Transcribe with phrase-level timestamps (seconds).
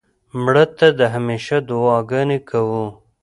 [0.43, 2.85] مړه ته د همېشه دعا ګانې کوو